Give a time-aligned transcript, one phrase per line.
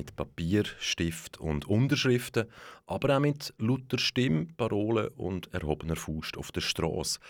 [0.00, 2.46] Mit Papier, Stift und Unterschriften,
[2.86, 7.20] aber auch mit lauter Stimme, Parolen und erhobener Faust auf der Straße.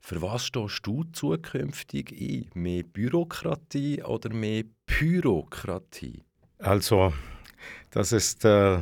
[0.00, 2.48] Für was stehst du zukünftig ein?
[2.54, 6.22] Mehr Bürokratie oder mehr Pyrokratie?
[6.60, 7.12] Also,
[7.90, 8.78] das ist äh,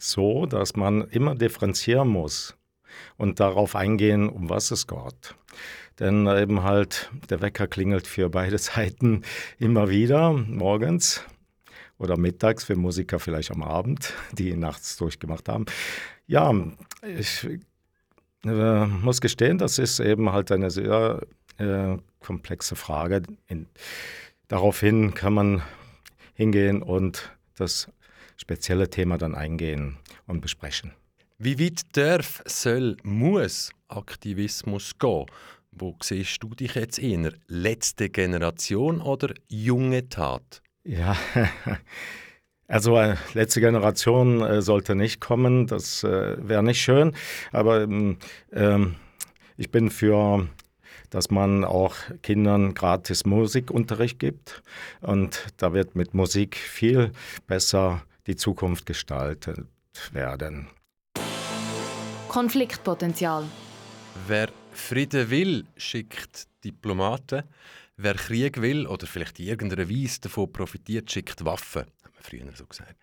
[0.00, 2.56] so, dass man immer differenzieren muss
[3.16, 5.36] und darauf eingehen, um was es geht.
[6.00, 9.22] Denn eben halt, der Wecker klingelt für beide Seiten
[9.60, 11.22] immer wieder morgens
[11.98, 15.66] oder mittags für Musiker vielleicht am Abend, die nachts durchgemacht haben.
[16.26, 16.54] Ja,
[17.02, 17.48] ich
[18.44, 21.22] äh, muss gestehen, das ist eben halt eine sehr
[21.58, 23.22] äh, komplexe Frage.
[23.46, 23.66] In,
[24.48, 25.62] daraufhin kann man
[26.34, 27.90] hingehen und das
[28.36, 30.92] spezielle Thema dann eingehen und besprechen.
[31.38, 35.26] Wie weit darf, soll, muss Aktivismus gehen?
[35.70, 37.32] Wo siehst du dich jetzt eher?
[37.46, 40.62] Letzte Generation oder junge Tat?
[40.88, 41.18] Ja,
[42.66, 47.14] also äh, letzte Generation äh, sollte nicht kommen, das äh, wäre nicht schön,
[47.52, 48.16] aber ähm,
[48.52, 48.94] ähm,
[49.58, 50.48] ich bin für
[51.10, 54.62] dass man auch Kindern gratis Musikunterricht gibt.
[55.00, 57.12] Und da wird mit Musik viel
[57.46, 59.64] besser die Zukunft gestaltet
[60.12, 60.68] werden.
[62.28, 63.44] Konfliktpotenzial.
[64.26, 67.44] Wer Frieden will, schickt Diplomaten.
[68.00, 71.82] Wer Krieg will oder vielleicht in irgendeiner Weise davon profitiert, schickt Waffen.
[72.04, 72.94] Hat man früher so gesagt.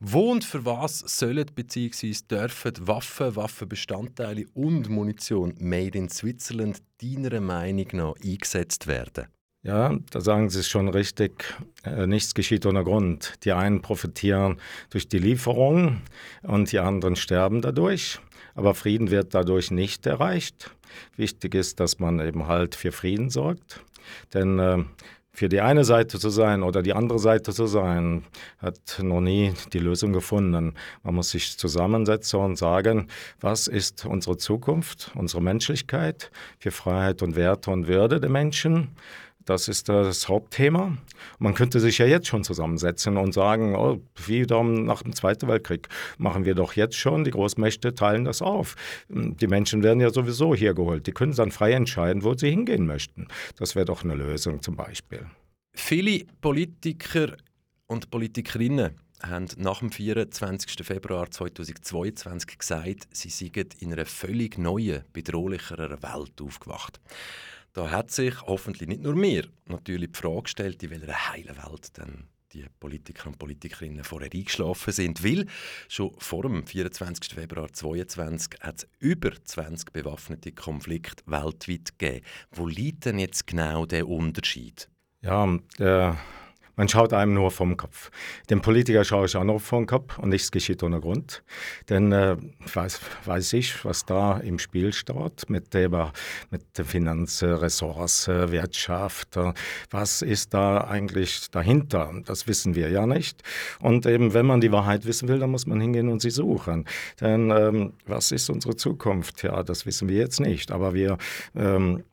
[0.00, 2.14] Wo und für was sollen bzw.
[2.30, 9.28] dürfen Waffen, Waffenbestandteile und Munition made in Switzerland deiner Meinung nach eingesetzt werden?
[9.62, 11.42] Ja, da sagen Sie es schon richtig.
[11.82, 13.32] Äh, nichts geschieht ohne Grund.
[13.44, 16.02] Die einen profitieren durch die Lieferung
[16.42, 18.18] und die anderen sterben dadurch.
[18.54, 20.70] Aber Frieden wird dadurch nicht erreicht.
[21.16, 23.82] Wichtig ist, dass man eben halt für Frieden sorgt.
[24.32, 24.84] Denn äh,
[25.34, 28.24] für die eine Seite zu sein oder die andere Seite zu sein,
[28.58, 30.74] hat noch nie die Lösung gefunden.
[31.02, 33.08] Man muss sich zusammensetzen und sagen,
[33.40, 38.90] was ist unsere Zukunft, unsere Menschlichkeit für Freiheit und Werte und Würde der Menschen
[39.44, 40.96] das ist das Hauptthema.
[41.38, 45.88] Man könnte sich ja jetzt schon zusammensetzen und sagen, oh, wie nach dem Zweiten Weltkrieg
[46.18, 48.76] machen wir doch jetzt schon, die Großmächte teilen das auf.
[49.08, 51.06] Die Menschen werden ja sowieso hier geholt.
[51.06, 53.28] Die können dann frei entscheiden, wo sie hingehen möchten.
[53.56, 55.26] Das wäre doch eine Lösung zum Beispiel.
[55.74, 57.36] Viele Politiker
[57.86, 60.84] und Politikerinnen haben nach dem 24.
[60.86, 67.00] Februar 2022 gesagt, sie seien in einer völlig neuen, bedrohlicheren Welt aufgewacht.
[67.74, 71.96] Da hat sich hoffentlich nicht nur mir natürlich die Frage gestellt, in welcher heilen Welt
[71.98, 75.24] denn die Politiker und Politikerinnen vorher eingeschlafen sind.
[75.24, 75.46] Weil
[75.88, 77.34] schon vor dem 24.
[77.34, 82.24] Februar 2022 hat es über 20 bewaffnete Konflikte weltweit gegeben.
[82.52, 84.88] Wo liegt denn jetzt genau der Unterschied?
[85.20, 86.16] Ja, der
[86.76, 88.10] man schaut einem nur vom Kopf.
[88.50, 91.42] Dem Politiker schaue ich auch noch vom Kopf und nichts geschieht ohne Grund.
[91.88, 92.36] Denn äh,
[92.72, 96.12] weiß, weiß ich, was da im Spiel steht mit der,
[96.50, 99.38] mit der Finanz, Ressource, Wirtschaft.
[99.90, 102.12] Was ist da eigentlich dahinter?
[102.24, 103.42] Das wissen wir ja nicht.
[103.80, 106.86] Und eben, wenn man die Wahrheit wissen will, dann muss man hingehen und sie suchen.
[107.20, 109.42] Denn ähm, was ist unsere Zukunft?
[109.42, 110.72] Ja, das wissen wir jetzt nicht.
[110.72, 111.18] Aber wir
[111.54, 112.04] ähm,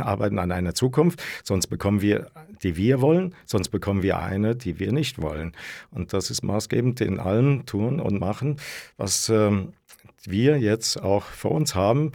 [0.00, 2.30] arbeiten an einer Zukunft, sonst bekommen wir,
[2.62, 5.52] die wir wollen, sonst bekommen wir eine, die wir nicht wollen.
[5.90, 8.58] Und das ist maßgebend in allem tun und machen,
[8.96, 9.72] was ähm,
[10.24, 12.12] wir jetzt auch vor uns haben.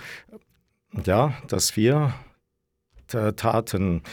[1.05, 2.13] ja, dass wir
[3.11, 4.03] Taten,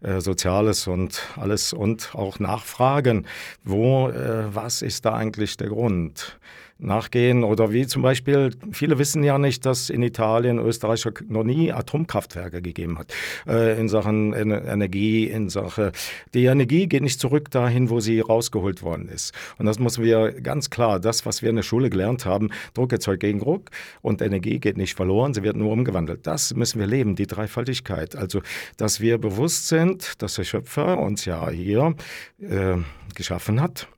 [0.00, 3.26] äh, Soziales und alles und auch nachfragen,
[3.64, 6.38] wo, äh, was ist da eigentlich der Grund?
[6.78, 7.44] Nachgehen.
[7.44, 12.60] Oder wie zum Beispiel, viele wissen ja nicht, dass in Italien, Österreich noch nie Atomkraftwerke
[12.60, 13.12] gegeben hat.
[13.46, 15.92] Äh, in Sachen Energie, in Sachen,
[16.34, 19.32] die Energie geht nicht zurück dahin, wo sie rausgeholt worden ist.
[19.58, 22.92] Und das müssen wir ganz klar, das, was wir in der Schule gelernt haben, Druck
[22.92, 23.70] erzeugt gegen Druck
[24.02, 26.26] und Energie geht nicht verloren, sie wird nur umgewandelt.
[26.26, 28.16] Das müssen wir leben, die Dreifaltigkeit.
[28.16, 28.42] Also,
[28.76, 31.94] dass wir bewusst sind, dass der Schöpfer uns ja hier
[32.40, 32.76] äh,
[33.14, 33.88] geschaffen hat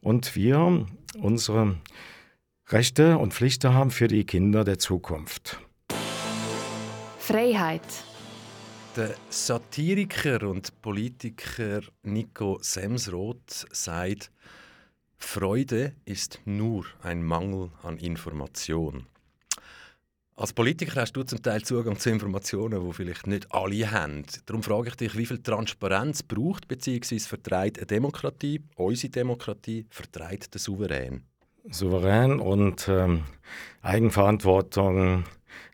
[0.00, 0.86] und wir
[1.20, 1.76] unsere
[2.70, 5.58] Rechte und Pflichten haben für die Kinder der Zukunft.
[7.18, 7.80] Freiheit.
[8.94, 14.30] Der Satiriker und Politiker Nico Semsroth sagt,
[15.16, 19.06] Freude ist nur ein Mangel an Information.
[20.36, 24.24] Als Politiker hast du zum Teil Zugang zu Informationen, die vielleicht nicht alle haben.
[24.44, 27.18] Darum frage ich dich, wie viel Transparenz braucht bzw.
[27.20, 31.24] vertreibt eine Demokratie, unsere Demokratie, vertreibt der Souverän?
[31.70, 33.24] Souverän und ähm,
[33.82, 35.24] Eigenverantwortung,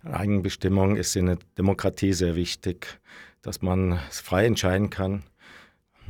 [0.05, 3.01] Eigenbestimmung ist in der Demokratie sehr wichtig,
[3.43, 5.25] dass man frei entscheiden kann.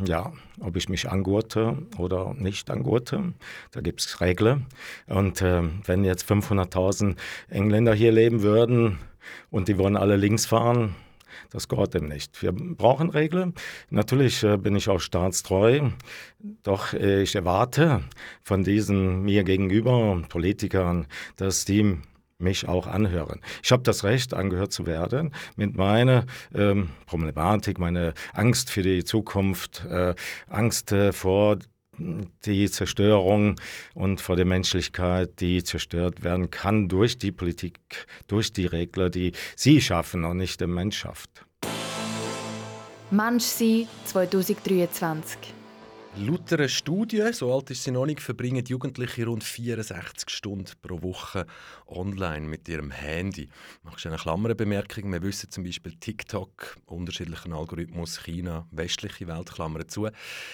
[0.04, 3.32] Ja, ob ich mich angurte oder nicht angurte,
[3.70, 4.66] da gibt es Regeln.
[5.06, 7.16] Und äh, wenn jetzt 500.000
[7.48, 8.98] Engländer hier leben würden
[9.50, 10.96] und die wollen alle links fahren,
[11.50, 12.42] das gehört dem nicht.
[12.42, 13.54] Wir brauchen Regeln.
[13.90, 15.90] Natürlich äh, bin ich auch staatstreu,
[16.62, 18.02] doch äh, ich erwarte
[18.42, 21.98] von diesen mir gegenüber Politikern, dass die
[22.38, 23.40] mich auch anhören.
[23.62, 29.04] Ich habe das Recht, angehört zu werden mit meiner ähm, Problematik, meiner Angst für die
[29.04, 30.14] Zukunft, äh,
[30.48, 31.58] Angst äh, vor
[31.99, 33.56] die Zerstörung
[33.94, 37.79] und vor der Menschlichkeit, die zerstört werden kann durch die Politik,
[38.26, 41.44] durch die Regler, die sie schaffen und nicht der Mensch schafft.
[43.11, 45.63] Mensch sein 2023.
[46.16, 51.02] Laut einer Studie, so alt ist sie noch nicht, verbringen Jugendliche rund 64 Stunden pro
[51.02, 51.44] Woche
[51.88, 53.49] online mit ihrem Handy.
[53.82, 55.11] Machst du eine Klammerbemerkung?
[55.11, 60.08] Wir wissen zum Beispiel TikTok, unterschiedlichen Algorithmus, China, westliche Welt, Klammern zu.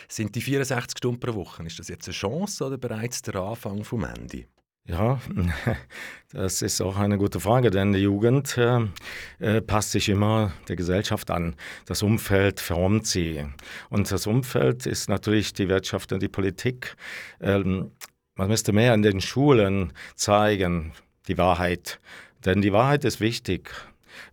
[0.08, 3.84] Sind die 64 Stunden pro Woche, ist das jetzt eine Chance oder bereits der Anfang
[3.84, 4.46] vom Handy?
[4.86, 5.20] Ja,
[6.32, 8.80] das ist auch eine gute Frage, denn die Jugend äh,
[9.38, 11.54] äh, passt sich immer der Gesellschaft an.
[11.86, 13.44] Das Umfeld formt sie.
[13.88, 16.96] Und das Umfeld ist natürlich die Wirtschaft und die Politik.
[17.40, 17.92] Ähm,
[18.34, 20.92] man müsste mehr in den Schulen zeigen,
[21.28, 22.00] die Wahrheit.
[22.44, 23.70] Denn die Wahrheit ist wichtig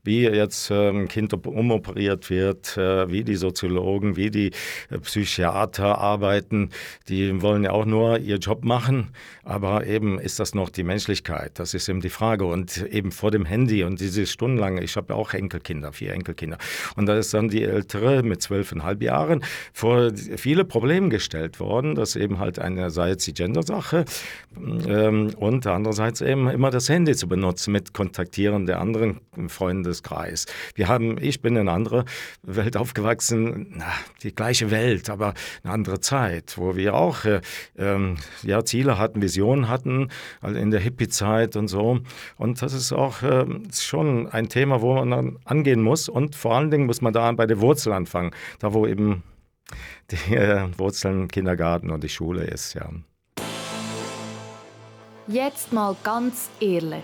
[0.03, 4.51] wie jetzt ein ähm, Kind umoperiert wird, äh, wie die Soziologen, wie die
[4.89, 6.69] äh, Psychiater arbeiten.
[7.07, 9.09] Die wollen ja auch nur ihr Job machen,
[9.43, 11.59] aber eben ist das noch die Menschlichkeit?
[11.59, 12.45] Das ist eben die Frage.
[12.45, 16.57] Und eben vor dem Handy und diese stundenlange, ich habe ja auch Enkelkinder, vier Enkelkinder.
[16.95, 22.15] Und da ist dann die Ältere mit zwölfeinhalb Jahren vor viele Probleme gestellt worden, dass
[22.15, 24.05] eben halt einerseits die Gender-Sache
[24.87, 30.45] ähm, und andererseits eben immer das Handy zu benutzen mit Kontaktieren der anderen Freunde Freundeskreis.
[30.75, 32.05] Wir haben, ich bin in einer anderen
[32.41, 33.91] Welt aufgewachsen, na,
[34.23, 37.41] die gleiche Welt, aber eine andere Zeit, wo wir auch äh,
[37.77, 40.09] ähm, ja, Ziele hatten, Visionen hatten,
[40.39, 41.99] also in der Hippie-Zeit und so.
[42.37, 46.07] Und das ist auch äh, schon ein Thema, wo man dann angehen muss.
[46.07, 49.23] Und vor allen Dingen muss man da bei der Wurzel anfangen, da wo eben
[50.11, 52.89] die äh, Wurzeln Kindergarten und die Schule ist, ja.
[55.27, 57.03] Jetzt mal ganz ehrlich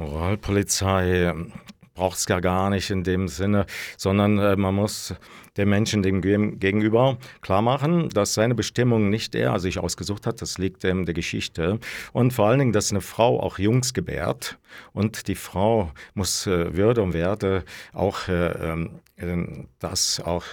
[0.00, 1.52] Moralpolizei ähm,
[1.94, 3.66] braucht es ja gar nicht in dem Sinne,
[3.98, 5.14] sondern äh, man muss
[5.58, 10.56] dem Menschen dem gegenüber klar machen, dass seine Bestimmung nicht er sich ausgesucht hat, das
[10.56, 11.78] liegt in der Geschichte.
[12.12, 14.58] Und vor allen Dingen, dass eine Frau auch Jungs gebärt
[14.94, 20.44] und die Frau muss äh, Würde und Werte auch äh, äh, das auch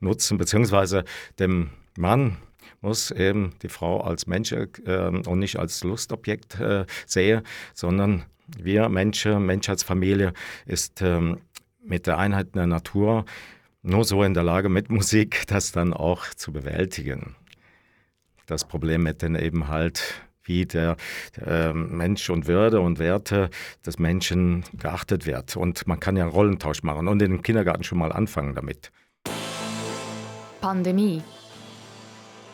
[0.00, 1.04] nutzen, beziehungsweise
[1.38, 2.36] dem Mann
[2.82, 8.88] muss eben die Frau als Mensch äh, und nicht als Lustobjekt äh, sehen, sondern wir
[8.88, 10.32] Menschen, Menschheitsfamilie
[10.66, 11.38] ist ähm,
[11.82, 13.24] mit der Einheit der Natur
[13.82, 17.36] nur so in der Lage, mit Musik das dann auch zu bewältigen.
[18.46, 20.96] Das Problem mit den eben halt wie der
[21.44, 23.50] äh, Mensch und Würde und Werte
[23.84, 25.56] des Menschen geachtet wird.
[25.56, 28.90] Und man kann ja einen Rollentausch machen und in den Kindergarten schon mal anfangen damit.
[30.60, 31.22] Pandemie.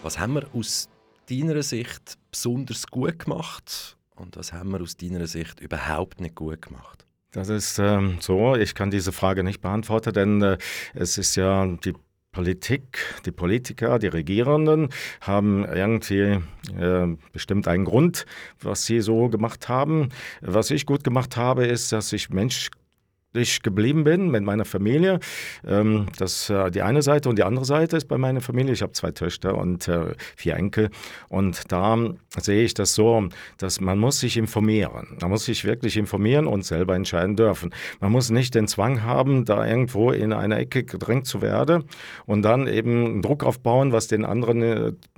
[0.02, 0.88] Was haben wir aus
[1.30, 6.62] deiner Sicht besonders gut gemacht und was haben wir aus deiner Sicht überhaupt nicht gut
[6.62, 7.06] gemacht?
[7.32, 10.58] Das ist ähm, so, ich kann diese Frage nicht beantworten, denn äh,
[10.94, 11.94] es ist ja die
[12.30, 14.88] Politik, die Politiker, die Regierenden
[15.20, 16.40] haben irgendwie
[16.78, 18.26] äh, bestimmt einen Grund,
[18.60, 20.10] was sie so gemacht haben.
[20.40, 22.70] Was ich gut gemacht habe, ist, dass ich Mensch
[23.34, 25.20] ich geblieben bin mit meiner Familie.
[25.66, 28.72] Ähm, das äh, die eine Seite und die andere Seite ist bei meiner Familie.
[28.72, 30.90] Ich habe zwei Töchter und äh, vier Enkel
[31.28, 31.98] und da
[32.38, 35.18] sehe ich das so, dass man muss sich informieren.
[35.20, 37.74] Man muss sich wirklich informieren und selber entscheiden dürfen.
[38.00, 41.84] Man muss nicht den Zwang haben, da irgendwo in eine Ecke gedrängt zu werden
[42.26, 44.62] und dann eben Druck aufbauen, was den anderen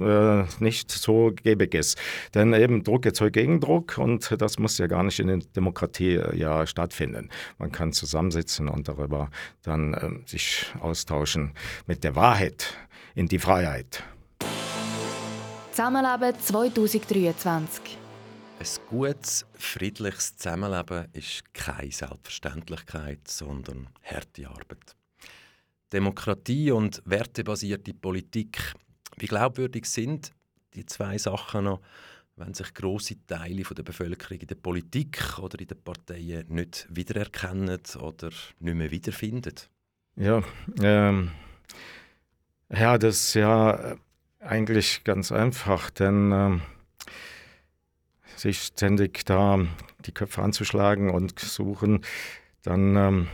[0.00, 1.98] äh, nicht so gebig ist.
[2.34, 6.36] Denn eben Druck erzeugt Gegendruck und das muss ja gar nicht in der Demokratie äh,
[6.36, 7.28] ja stattfinden.
[7.58, 9.30] Man kann zu zusammensitzen und darüber
[9.62, 11.52] dann äh, sich austauschen
[11.86, 12.74] mit der Wahrheit
[13.14, 14.02] in die Freiheit.
[15.70, 17.98] Zusammenleben 2023.
[18.58, 24.96] Ein gutes, friedliches Zusammenleben ist keine Selbstverständlichkeit, sondern harte Arbeit.
[25.92, 28.72] Demokratie und wertebasierte Politik,
[29.18, 30.32] wie glaubwürdig sind
[30.76, 31.80] die zwei Sachen noch,
[32.36, 37.80] wenn sich große Teile der Bevölkerung in der Politik oder in den Parteien nicht wiedererkennen
[38.00, 39.54] oder nicht mehr wiederfinden?
[40.16, 40.42] Ja,
[40.82, 41.30] ähm,
[42.70, 43.96] ja, das ist ja
[44.40, 46.62] eigentlich ganz einfach, denn ähm,
[48.36, 49.66] sich ständig da
[50.04, 52.04] die Köpfe anzuschlagen und suchen,
[52.62, 53.28] dann ähm,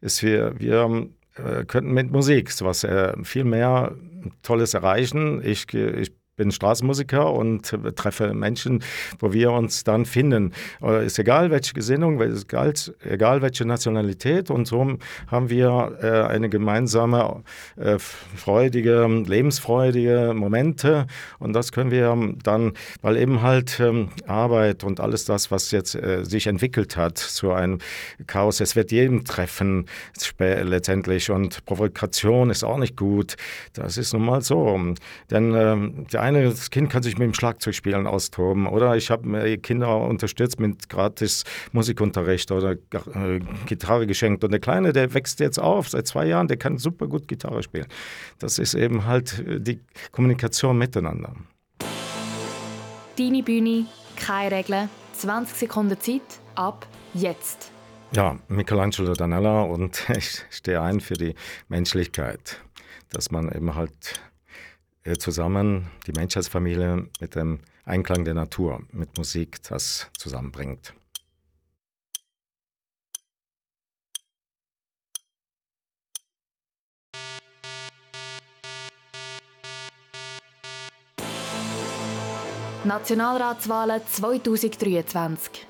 [0.00, 3.94] ist wir, wir äh, könnten mit Musik was äh, viel mehr
[4.42, 5.42] Tolles erreichen.
[5.44, 8.82] Ich, ich bin Straßenmusiker und treffe Menschen,
[9.18, 10.52] wo wir uns dann finden.
[10.82, 14.50] Äh, ist egal, welche Gesinnung, egal, egal welche Nationalität.
[14.50, 17.42] Und so haben wir äh, eine gemeinsame,
[17.76, 21.06] äh, freudige, lebensfreudige Momente.
[21.38, 25.96] Und das können wir dann, weil eben halt ähm, Arbeit und alles das, was jetzt
[26.22, 27.78] sich entwickelt hat zu einem
[28.26, 29.86] Chaos, es wird jedem treffen
[30.38, 31.30] letztendlich.
[31.30, 33.36] Und Provokation ist auch nicht gut.
[33.72, 34.78] Das ist nun mal so.
[35.30, 38.66] Denn ähm, der eine das Kind kann sich mit dem Schlagzeugspielen austoben.
[38.66, 44.42] Oder ich habe Kinder unterstützt mit gratis Musikunterricht oder äh, Gitarre geschenkt.
[44.42, 47.62] Und der Kleine, der wächst jetzt auf seit zwei Jahren, der kann super gut Gitarre
[47.62, 47.86] spielen.
[48.38, 49.80] Das ist eben halt äh, die
[50.10, 51.32] Kommunikation miteinander.
[53.16, 57.70] Deine Bühne, keine Regeln, 20 Sekunden Zeit, ab jetzt.
[58.12, 61.34] Ja, Michelangelo Danella und ich stehe ein für die
[61.68, 62.60] Menschlichkeit,
[63.10, 64.20] dass man eben halt
[65.14, 70.92] zusammen die Menschheitsfamilie mit dem Einklang der Natur, mit Musik das zusammenbringt.
[82.84, 85.66] Nationalratswahlen 2023.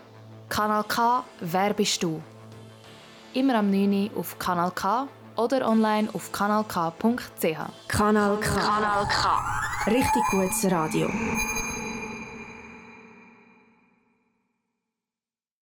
[0.50, 2.22] Kanal K, wer bist du?
[3.32, 4.10] Immer am 9.
[4.12, 7.58] Uhr auf Kanal K oder online auf kanalk.ch.
[7.88, 8.54] Kanal K.
[8.54, 9.90] Kanal K.
[9.90, 11.08] Richtig gutes Radio.